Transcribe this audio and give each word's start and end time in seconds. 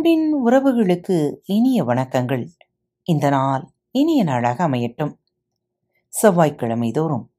அன்பின் 0.00 0.44
உறவுகளுக்கு 0.44 1.36
இனிய 1.44 1.84
வணக்கங்கள். 1.84 2.46
இந்த 3.02 3.28
நாள் 3.28 3.68
இனிய 3.90 4.22
நாளாக 4.24 4.68
அமையட்டும். 4.68 5.14
செவ்வாய்க்கிழமை 6.08 6.90
தோறும் 6.90 7.30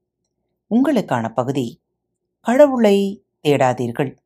உங்களுக்கான 0.70 1.28
பகுதி 1.28 1.80
கடவுளை 2.40 3.24
தேடாதீர்கள். 3.42 4.16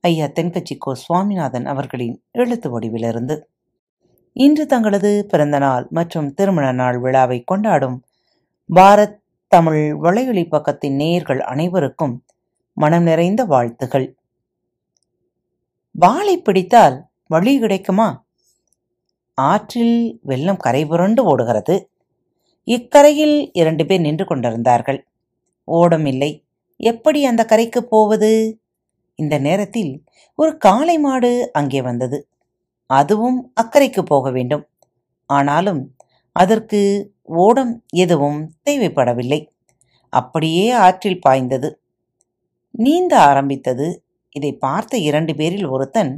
ஐயா 0.00 0.26
தென்கட்சி 0.26 0.76
கோ 0.78 0.94
சுவாமிநாதன் 0.94 1.66
அவர்களின் 1.66 2.22
எழுத்து 2.30 2.70
வடிவிலிருந்து. 2.70 3.40
இன்று 4.32 4.66
தங்களது 4.66 5.26
பிறந்த 5.28 5.58
நாள் 5.58 5.86
மற்றும் 5.90 6.34
திருமண 6.34 6.72
நாள் 6.72 6.98
விழாவை 6.98 7.42
கொண்டாடும் 7.44 8.04
பாரத் 8.74 9.18
தமிழ் 9.48 9.92
வலையொலி 10.02 10.46
பக்கத்தின் 10.50 10.94
நேயர்கள் 10.94 11.40
அனைவருக்கும் 11.40 12.24
மனம் 12.72 13.02
நிறைந்த 13.02 13.44
வாழ்த்துகள். 13.44 14.16
வாளை 15.90 16.40
பிடித்தால் 16.40 17.10
வழி 17.32 17.52
கிடைக்குமா? 17.58 18.08
ஆற்றில் 19.38 19.96
வெள்ளம் 20.22 20.62
கரை 20.64 20.82
புரண்டு 20.86 21.20
ஓடுகிறது. 21.24 21.76
இக்கரையில் 22.68 23.36
இரண்டு 23.52 23.84
பேர் 23.86 24.00
நின்று 24.00 24.24
கொண்டிருந்தார்கள். 24.24 25.00
ஓடம் 25.68 26.06
இல்லை. 26.06 26.30
எப்படி 26.80 27.20
அந்த 27.24 27.42
கரைக்கு 27.44 27.80
போவது? 27.84 28.30
இந்த 29.18 29.34
நேரத்தில் 29.38 29.92
ஒரு 30.38 30.52
காளை 30.56 30.96
மாடு 30.98 31.30
அங்கே 31.52 31.80
வந்தது. 31.82 32.18
அதுவும் 32.90 33.38
அக்கறைக்கு 33.62 34.02
போக 34.02 34.30
வேண்டும். 34.30 34.64
ஆனாலும் 35.30 35.82
அதற்கு 36.36 36.80
ஓடம் 37.22 37.74
எதுவும் 38.04 38.40
தேவைப்படவில்லை. 38.64 39.40
அப்படியே 40.12 40.66
ஆற்றில் 40.86 41.22
பாய்ந்தது. 41.26 41.70
நீந்த 42.78 43.14
ஆரம்பித்தது. 43.20 43.88
இதை 44.36 44.50
பார்த்த 44.64 44.98
இரண்டு 45.08 45.32
பேரில் 45.34 45.66
ஒருத்தன் 45.66 46.12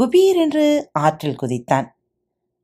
குபீர் 0.00 0.34
என்று 0.34 0.90
ஆற்றில் 0.92 1.36
குதித்தான். 1.42 1.88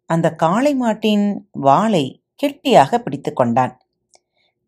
அந்த 0.06 0.30
காளை 0.30 0.74
மாட்டின் 0.74 1.48
வாளை 1.50 2.22
கெட்டியாக 2.34 2.98
பிடித்து 2.98 3.32
கொண்டான். 3.32 3.80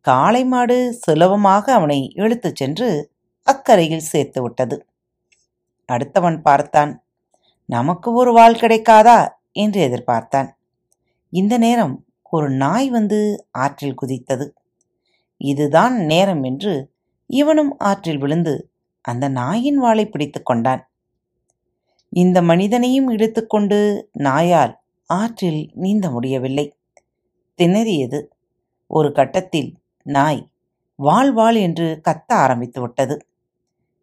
காளை 0.01 0.45
மாடு 0.45 0.93
சுலபமாக 0.93 1.73
அவனை 1.73 2.13
இழுத்துச் 2.15 2.57
சென்று 2.57 3.11
அக்கரையில் 3.43 3.99
சேர்த்து 3.99 4.43
விட்டது. 4.43 4.87
அடுத்தவன் 5.93 6.43
பார்த்தான் 6.43 7.05
நமக்கு 7.65 8.13
ஒரு 8.13 8.33
வாள் 8.33 8.55
கிடைக்காதா? 8.55 9.29
என்று 9.53 9.89
எதிர்பார்த்தான். 9.89 10.49
இந்த 11.31 11.59
நேரம் 11.59 12.07
ஒரு 12.23 12.51
நாய் 12.51 12.91
வந்து 12.91 13.47
ஆற்றில் 13.51 13.95
குதித்தது. 14.03 14.49
இதுதான் 15.37 15.97
நேரம் 15.97 16.43
என்று 16.43 16.91
இவனும் 17.27 17.79
ஆற்றில் 17.79 18.19
விழுந்து 18.19 18.71
அந்த 19.01 19.29
நாயின் 19.29 19.77
வாளை 19.77 20.09
பிடித்து 20.09 20.43
கொண்டான். 20.43 20.88
இந்த 22.13 22.43
மனிதனையும் 22.43 23.09
இழுத்துக்கொண்டு 23.11 24.09
நாயால் 24.13 24.79
ஆற்றில் 25.07 25.71
நீந்த 25.75 26.11
முடியவில்லை. 26.11 26.77
திணறியது. 27.59 28.25
ஒரு 28.87 29.13
கட்டத்தில் 29.13 29.77
நாய் 30.03 30.51
வாழ் 30.97 31.33
வாழ் 31.33 31.55
என்று 31.55 32.01
கத்த 32.09 32.25
ஆரம்பித்து 32.27 32.81
விட்டது. 32.81 33.27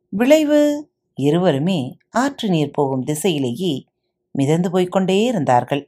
விளைவு 0.10 0.90
இருவருமே 1.16 1.98
ஆற்று 2.10 2.50
நீர் 2.50 2.72
போகும் 2.72 3.06
திசையிலேயே 3.06 3.84
மிதந்து 4.32 4.72
போய்க்கொண்டே 4.72 5.24
இருந்தார்கள். 5.24 5.88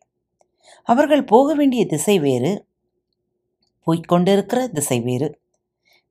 அவர்கள் 0.83 1.23
போக 1.23 1.53
வேண்டிய 1.53 1.85
திசை 1.85 2.19
வேறு 2.19 2.65
போய்கொண்டிருக்கிற 3.87 4.67
திசை 4.67 4.99
வேறு. 4.99 5.39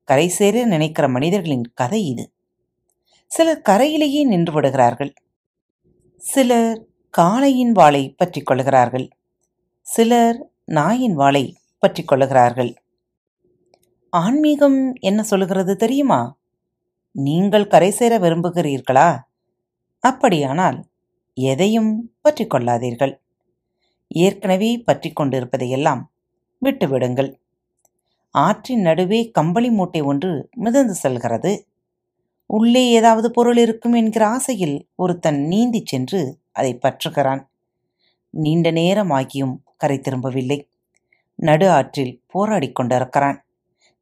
கரை 0.03 0.27
சேர 0.27 0.65
நினைக்கிற 0.65 1.07
மனிதர்களின் 1.09 1.71
கதை 1.73 2.05
இது. 2.05 2.31
சிலர் 3.27 3.61
கரையிலேயே 3.61 4.23
நின்று 4.23 4.53
விடுகிறார்கள். 4.53 5.13
சிலர் 6.21 6.79
காளையின் 7.13 7.71
வாளை 7.71 8.01
பற்றி 8.09 8.41
கொள்கிறார்கள். 8.41 9.05
சிலர் 9.81 10.39
நாயின் 10.65 11.15
வாளை 11.15 11.55
பற்றி 11.79 12.03
கொள்கிறார்கள். 12.03 12.71
ஆன்மீகம் 14.09 14.93
என்ன 14.99 15.23
சொல்லுகிறது 15.23 15.75
தெரியுமா? 15.75 16.37
நீங்கள் 17.11 17.67
கரை 17.67 17.91
சேர 17.91 18.19
விரும்புகிறீர்களா? 18.19 19.19
அப்படியானால் 20.03 20.79
எதையும் 21.33 22.11
பற்றி 22.21 22.45
கொள்ளாதீர்கள். 22.45 23.13
ஏற்கனவே 24.07 24.77
பற்றி 24.77 25.09
கொண்டிருப்பதையெல்லாம் 25.11 26.03
விட்டுவிடுங்கள். 26.61 27.31
ஆற்றின் 28.35 28.81
நடுவே 28.81 29.31
கம்பளி 29.31 29.69
மூட்டை 29.69 30.01
ஒன்று 30.01 30.49
மிதந்து 30.55 30.95
செல்கிறது. 30.95 31.66
உள்ளே 32.49 32.89
ஏதாவது 32.89 33.31
பொருள் 33.31 33.57
இருக்கும் 33.57 33.93
என்கிற 33.93 34.27
ஆசையில் 34.27 34.87
ஒருத்தன் 34.95 35.47
நீந்திச் 35.47 35.85
சென்று 35.85 36.39
அதை 36.51 36.79
பற்றுகிறான். 36.81 37.45
நீண்ட 38.29 38.71
நேரமாகியும் 38.71 39.55
கரை 39.77 39.99
திரும்பவில்லை. 39.99 40.69
நடு 41.35 41.69
ஆற்றில் 41.69 42.23
போராடி 42.27 42.71
கொண்டிருக்கிறான். 42.71 43.45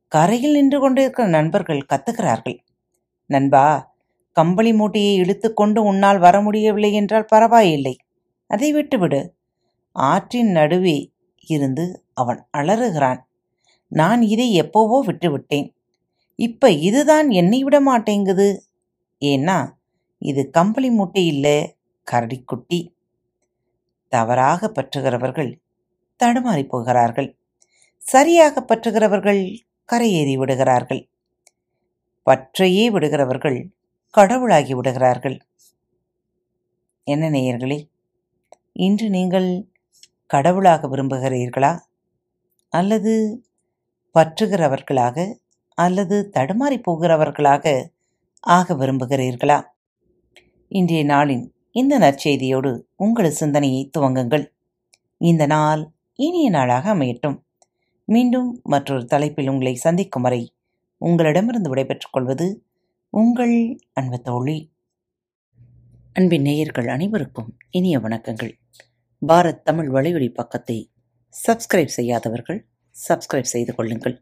கரையில் 0.07 0.51
நின்று 0.51 0.79
கொண்டிருக்கிற 0.79 1.27
நண்பர்கள் 1.27 1.85
கத்துகிறார்கள். 1.93 2.57
நண்பா 3.25 3.93
கம்பளி 4.31 4.73
மூட்டையை 4.73 5.21
இழுத்துக்கொண்டு 5.21 5.77
உன்னால் 5.83 6.19
வர 6.19 6.41
முடியவில்லை 6.41 6.93
என்றால் 6.93 7.25
பரவாயில்லை. 7.25 7.97
அதை 8.47 8.73
விட்டுவிடு. 8.73 9.33
ஆற்றின் 9.91 10.51
நடுவே 10.51 11.11
இருந்து 11.47 12.03
அவன் 12.13 12.47
அலறுகிறான். 12.57 13.21
நான் 13.87 14.21
இதை 14.21 14.61
எப்போவோ 14.61 15.03
விட்டுவிட்டேன். 15.05 15.74
இப்ப 16.39 16.71
இதுதான் 16.71 17.29
என்னை 17.29 17.63
விட 17.63 17.79
மாட்டேங்குது. 17.79 18.47
ஏன்னா 19.21 19.57
இது 20.17 20.49
கம்பளி 20.49 20.89
மூட்டை 20.89 21.25
இல்லை 21.25 21.77
கரடிக்குட்டி 22.11 22.79
தவறாக 24.07 24.71
பற்றுகிறவர்கள் 24.75 25.51
தடுமாறி 26.23 26.67
போகிறார்கள். 26.67 27.29
சரியாக 27.97 28.65
பற்றுகிறவர்கள் 28.67 29.41
கரையேறி 29.89 30.35
விடுகிறார்கள். 30.37 31.01
பற்றையே 32.25 32.85
விடுகிறவர்கள் 32.91 33.57
கடவுளாகி 34.09 34.73
விடுகிறார்கள். 34.73 35.37
என்ன 37.03 37.29
நேயர்களே 37.29 37.79
இன்று 38.73 39.09
நீங்கள் 39.09 39.49
கடவுளாக 40.27 40.87
விரும்புகிறீர்களா? 40.87 41.79
அல்லது 42.73 43.13
பற்றுகிறவர்களாக 44.15 45.17
அல்லது 45.77 46.31
தடுமாறி 46.33 46.77
போகிறவர்களாக 46.87 47.89
ஆக 48.39 48.73
விரும்புகிறீர்களா? 48.73 49.63
இன்றைய 50.67 51.05
நாளின் 51.05 51.45
இந்த 51.71 51.99
நற்செய்தியோடு 51.99 52.81
உங்கள் 52.95 53.31
சிந்தனையை 53.31 53.89
துவங்குங்கள். 53.97 54.45
இந்த 55.17 55.45
நாள் 55.45 55.91
இனிய 56.15 56.49
நாளாக 56.49 56.93
அமையட்டும். 56.95 57.37
மீண்டும் 58.05 58.59
மற்றொரு 58.63 59.05
தலைப்பில் 59.05 59.47
உங்களை 59.47 59.75
சந்திக்கும் 59.75 60.21
வரை 60.21 60.53
உங்களிடமிருந்து 60.97 61.69
விடைபெற்றுக் 61.69 62.13
கொள்வது 62.13 62.47
உங்கள் 63.09 63.77
அன்பு 63.93 64.21
தோழி 64.21 64.71
அன்பின் 66.13 66.41
நேயர்கள் 66.41 66.87
அனைவருக்கும் 66.87 67.57
இனிய 67.69 67.99
வணக்கங்கள். 67.99 68.53
பாரத் 69.27 69.61
தமிழ் 69.61 69.89
வலையொலி 69.95 70.33
பக்கத்தை 70.33 70.91
சப்ஸ்கிரைப் 71.47 71.95
செய்யாதவர்கள் 71.97 72.67
சப்ஸ்கிரைப் 73.09 73.53
செய்து 73.53 73.75
கொள்ளுங்கள். 73.75 74.21